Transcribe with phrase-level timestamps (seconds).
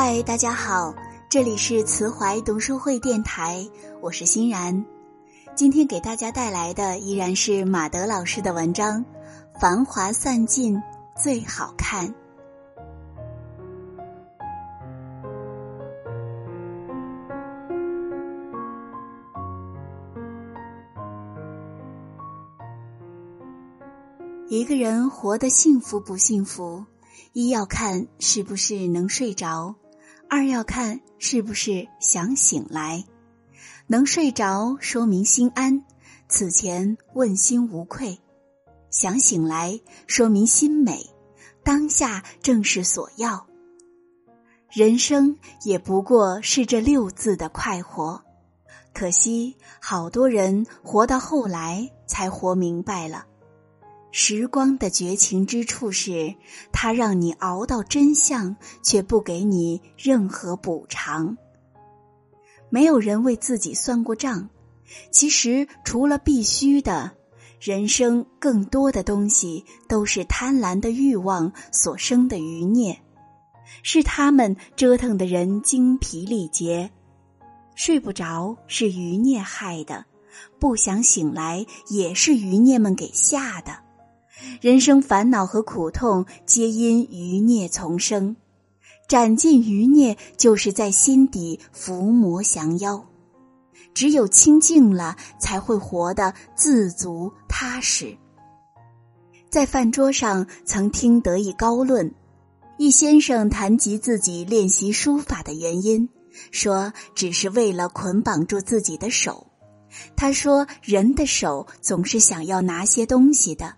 [0.00, 0.94] 嗨，大家好，
[1.28, 3.68] 这里是慈怀读书会电台，
[4.00, 4.86] 我是欣然。
[5.56, 9.04] 今天给大家带来的依然是马德老师的文章
[9.60, 10.80] 《繁华散尽
[11.20, 12.06] 最好看》。
[24.48, 26.84] 一个人活得幸福不幸福，
[27.32, 29.74] 一要看是不是能睡着，
[30.28, 33.04] 二要看是不是想醒来。
[33.86, 35.84] 能睡着说明心安，
[36.28, 38.18] 此前问心无愧；
[38.90, 41.06] 想醒来说明心美，
[41.64, 43.46] 当下正是所要。
[44.70, 48.22] 人生也不过是这六字的快活，
[48.92, 53.24] 可惜好多人活到后来才活明白了。
[54.20, 56.34] 时光的绝情之处是，
[56.72, 61.36] 它让你熬到真相，却不给你任何补偿。
[62.68, 64.50] 没有人为自己算过账。
[65.12, 67.12] 其实，除了必须的，
[67.60, 73.00] 人生更多的东西都是贪婪的欲望所生的余孽，
[73.84, 76.90] 是他们折腾的人精疲力竭。
[77.76, 80.04] 睡不着是余孽害的，
[80.58, 83.86] 不想醒来也是余孽们给吓的。
[84.60, 88.36] 人生烦恼和苦痛，皆因余孽丛生。
[89.08, 93.04] 斩尽余孽，就是在心底伏魔降妖。
[93.94, 98.16] 只有清净了，才会活得自足踏实。
[99.48, 102.14] 在饭桌上，曾听得一高论，
[102.76, 106.08] 一先生谈及自己练习书法的原因，
[106.50, 109.46] 说只是为了捆绑住自己的手。
[110.14, 113.74] 他说，人的手总是想要拿些东西的。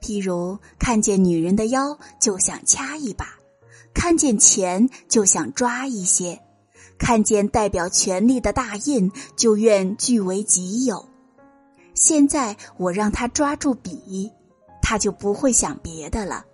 [0.00, 3.26] 譬如看见女人的腰就想掐一把，
[3.94, 6.40] 看见钱就想抓一些，
[6.98, 11.08] 看见代表权力的大印就愿据为己有。
[11.94, 14.30] 现在我让他抓住笔，
[14.80, 16.44] 他就不会想别的了，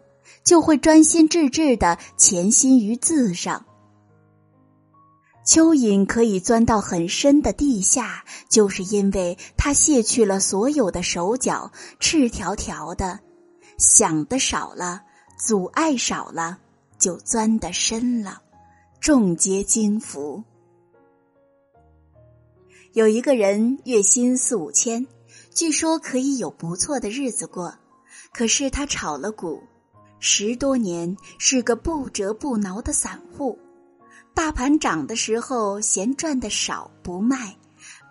[0.42, 3.64] 就会专心致志的潜心于字上。
[5.46, 11.70] 蚯蚓可以钻到很深的地下，就是因为它卸去了所有的手脚，
[12.00, 13.20] 赤条条的。
[13.78, 15.02] 想的少了，
[15.38, 16.58] 阻碍少了，
[16.98, 18.42] 就钻得深了。
[19.00, 20.42] 众皆惊服。
[22.92, 25.06] 有一个人月薪四五千，
[25.52, 27.74] 据说可以有不错的日子过。
[28.32, 29.62] 可是他炒了股，
[30.18, 33.58] 十多年是个不折不挠的散户。
[34.34, 37.56] 大盘涨的时候嫌赚的少不卖，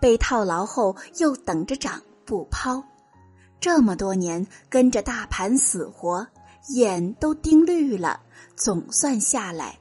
[0.00, 2.82] 被套牢后又等着涨不抛。
[3.68, 6.24] 这么多年跟着大盘死活，
[6.68, 8.20] 眼都盯绿了，
[8.54, 9.76] 总算下来，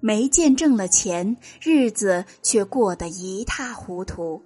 [0.00, 4.42] 没见挣了钱，日子却过得一塌糊涂。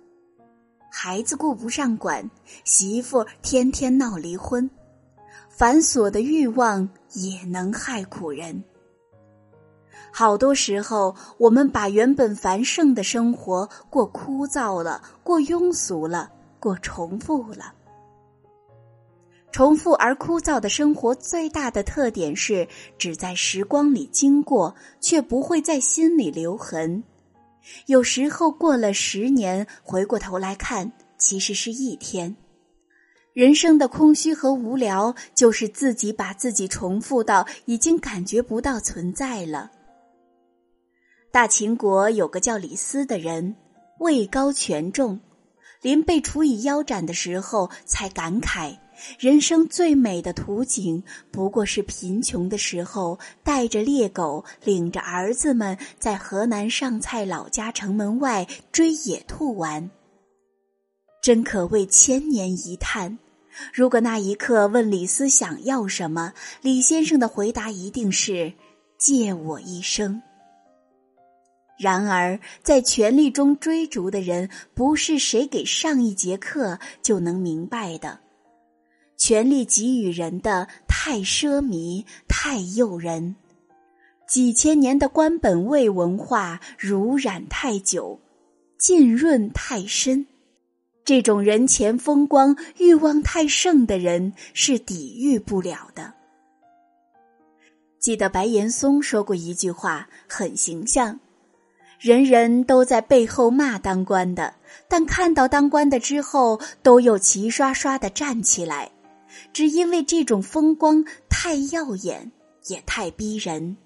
[0.91, 2.29] 孩子顾不上管，
[2.65, 4.69] 媳妇天天闹离婚，
[5.49, 8.65] 繁琐的欲望也能害苦人。
[10.11, 16.29] 好多时候，我们把原本繁盛的生活过枯燥了，过庸俗了，
[16.59, 17.73] 过重复了。
[19.53, 22.67] 重复而枯燥的生活最大的特点是，
[22.97, 27.03] 只在时光里经过，却不会在心里留痕。
[27.87, 32.37] 有时候过了十年，回过头来看，其实是一天。
[33.33, 39.71] 人生的空虚和无聊，就是自己把自己重复到已经感觉不到存在了。
[41.31, 43.55] 大秦国有个叫李斯的人，
[43.99, 45.21] 位高权重，
[45.83, 48.79] 临被处以腰斩的时候，才感慨。
[49.19, 59.91] 人生最美的图景，不过是贫穷的时候，带着猎狗，领着儿子们在河南上蔡老家城门外追野兔玩。
[61.23, 63.19] 真可谓千年一叹。
[63.75, 66.33] 如果那一刻问李斯想要什么，
[66.63, 68.55] 李先生的回答一定是
[68.97, 70.23] “借我一生”。
[71.79, 78.21] 然而，在权力中追逐的人，不是谁给上一节课就能明白的。
[79.21, 83.37] 权力给予人的太奢靡、太诱人，
[84.27, 88.19] 几千年的官本位文化濡染太久，
[88.79, 90.27] 浸润太深，
[91.05, 96.15] 这种人前风光、欲望太盛的人是抵御不了的。
[97.99, 101.21] 记得白岩松说过一句话，很形象：
[101.99, 104.55] 人人都在背后骂当官的，
[104.89, 108.91] 但看到当官的之后，都又齐刷刷的站起来。
[109.53, 112.31] 只因为这种风光太耀眼，
[112.67, 113.77] 也太逼人。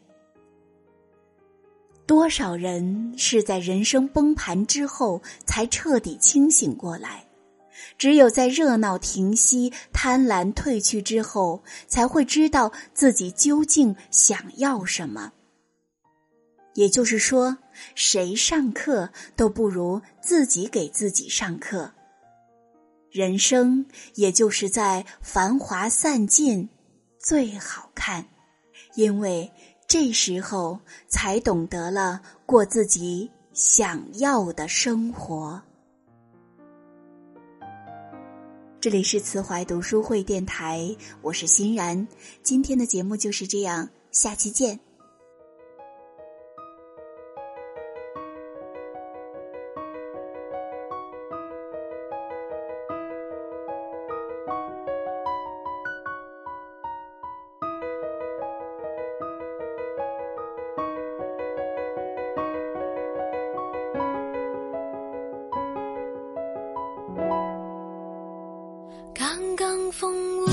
[2.06, 7.24] 多少人是在人生崩盘之后才彻底清醒过来？
[7.96, 15.32] 只有在热闹停息、贪婪褪去之后，才会知道自己究竟想要什么。
[16.74, 17.56] 也就是说，
[17.94, 21.92] 谁上课都不如自己给自己上课。
[23.14, 26.68] 人生也就是在繁华散尽
[27.16, 28.26] 最好看，
[28.96, 29.52] 因为
[29.86, 35.62] 这时候才懂得了过自己想要的生活。
[38.80, 42.08] 这里是慈怀读书会电台，我是欣然。
[42.42, 44.80] 今天的节目就是这样，下期见。
[69.74, 70.43] 当风。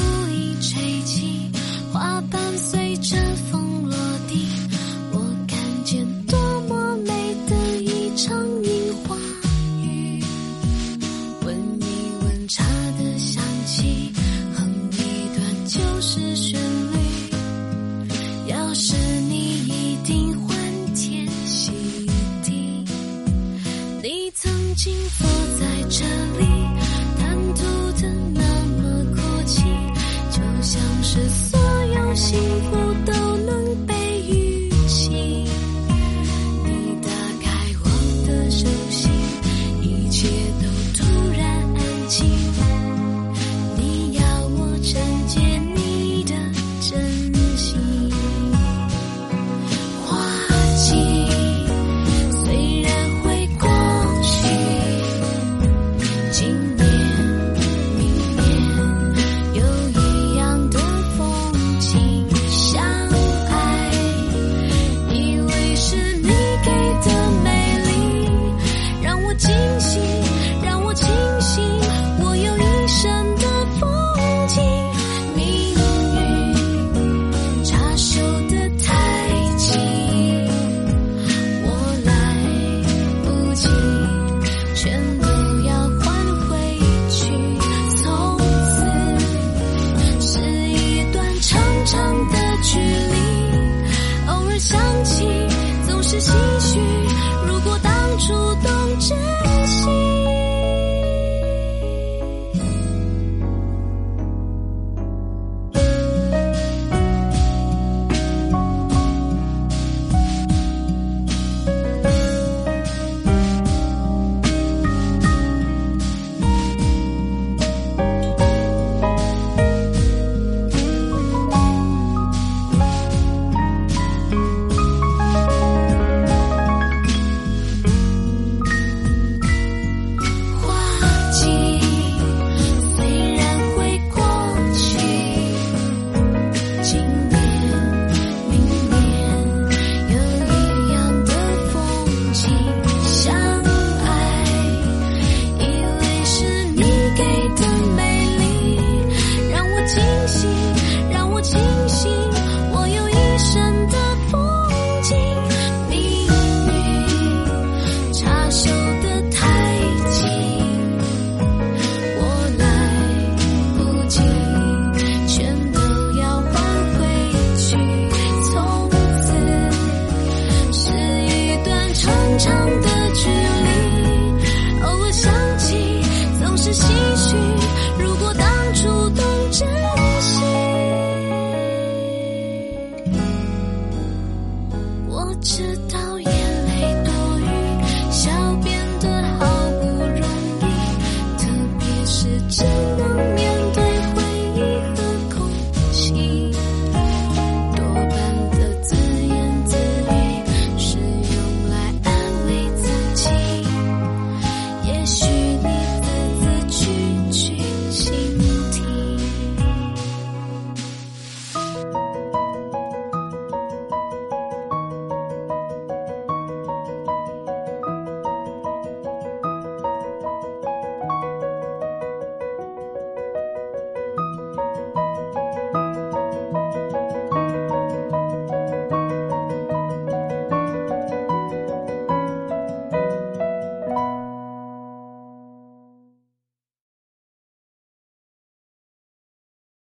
[185.41, 186.10] 知道